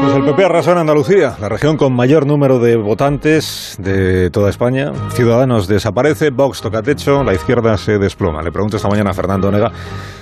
[0.00, 4.48] Pues el PP arrasó en Andalucía, la región con mayor número de votantes de toda
[4.48, 4.92] España.
[5.10, 8.42] Ciudadanos desaparece, Vox toca techo, la izquierda se desploma.
[8.42, 9.70] Le pregunto esta mañana a Fernando Nega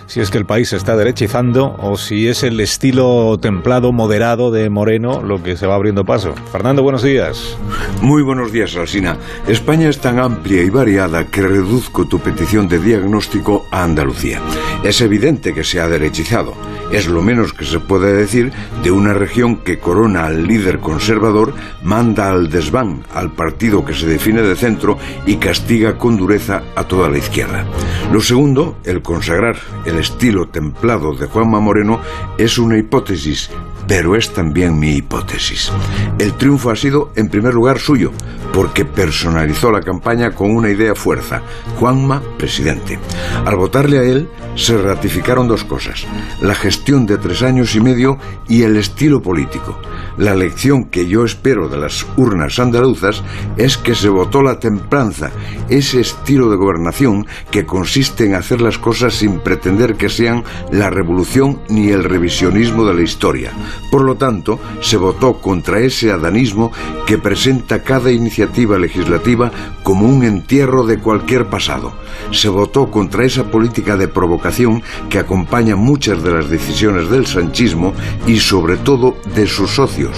[0.08, 4.50] si es que el país se está derechizando o si es el estilo templado, moderado
[4.50, 6.34] de Moreno lo que se va abriendo paso.
[6.50, 7.56] Fernando, buenos días.
[8.00, 9.18] Muy buenos días, Alsina.
[9.46, 14.40] España es tan amplia y variada que reduzco tu petición de diagnóstico a Andalucía.
[14.82, 16.54] Es evidente que se ha derechizado.
[16.90, 18.50] Es lo menos que se puede decir
[18.82, 21.52] de una región que corona al líder conservador,
[21.82, 26.84] manda al desván al partido que se define de centro y castiga con dureza a
[26.84, 27.66] toda la izquierda.
[28.10, 32.00] Lo segundo, el consagrar el estilo templado de Juanma Moreno,
[32.38, 33.50] es una hipótesis,
[33.88, 35.72] pero es también mi hipótesis.
[36.18, 38.12] El triunfo ha sido, en primer lugar, suyo,
[38.52, 41.42] porque personalizó la campaña con una idea fuerza,
[41.78, 42.98] Juanma presidente.
[43.44, 46.04] Al votarle a él, se ratificaron dos cosas,
[46.40, 49.80] la gestión de tres años y medio y el estilo político.
[50.18, 53.22] La lección que yo espero de las urnas andaluzas
[53.56, 55.30] es que se votó la templanza,
[55.68, 60.90] ese estilo de gobernación que consiste en hacer las cosas sin pretender que sean la
[60.90, 63.52] revolución ni el revisionismo de la historia.
[63.90, 66.70] Por lo tanto, se votó contra ese adanismo
[67.06, 69.50] que presenta cada iniciativa legislativa
[69.82, 71.92] como un entierro de cualquier pasado.
[72.30, 77.94] Se votó contra esa política de provocación que acompaña muchas de las decisiones del sanchismo
[78.26, 80.16] y sobre todo de sus socios.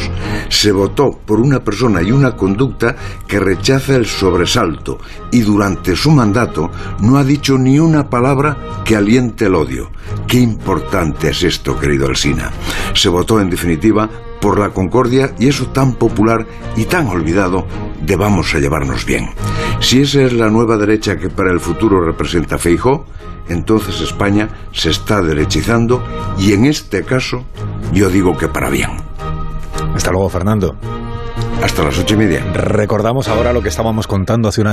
[0.49, 2.97] Se votó por una persona y una conducta
[3.29, 4.99] que rechaza el sobresalto
[5.31, 8.57] y durante su mandato no ha dicho ni una palabra
[8.91, 9.89] que aliente el odio.
[10.27, 12.51] Qué importante es esto, querido Alsina.
[12.93, 14.11] Se votó en definitiva
[14.41, 17.69] por la concordia y eso tan popular y tan olvidado
[18.03, 19.29] de vamos a llevarnos bien.
[19.79, 23.07] Si esa es la nueva derecha que para el futuro representa Feijó,
[23.49, 26.03] entonces España se está derechizando
[26.37, 27.45] y en este caso
[27.93, 28.91] yo digo que para bien.
[29.95, 30.75] Hasta luego, Fernando.
[31.63, 32.45] Hasta las ocho y media.
[32.55, 34.69] Recordamos ahora lo que estábamos contando hace un año.